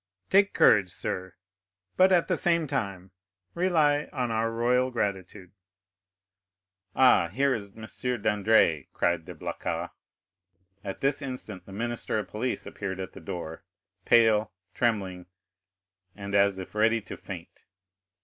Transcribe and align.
Take 0.31 0.55
courage, 0.55 0.89
sir; 0.89 1.35
but 1.95 2.11
at 2.11 2.27
the 2.27 2.35
same 2.35 2.65
time 2.65 3.11
rely 3.53 4.09
on 4.11 4.31
our 4.31 4.49
royal 4.49 4.89
gratitude." 4.89 5.51
"Ah, 6.95 7.27
here 7.27 7.53
is 7.53 7.77
M. 7.77 7.83
Dandré!" 7.83 8.85
cried 8.93 9.25
de 9.25 9.35
Blacas. 9.35 9.91
At 10.83 11.01
this 11.01 11.21
instant 11.21 11.67
the 11.67 11.71
minister 11.71 12.17
of 12.17 12.29
police 12.29 12.65
appeared 12.65 12.99
at 12.99 13.13
the 13.13 13.21
door, 13.21 13.63
pale, 14.03 14.51
trembling, 14.73 15.27
and 16.15 16.33
as 16.33 16.57
if 16.57 16.73
ready 16.73 16.99
to 17.01 17.15
faint. 17.15 17.63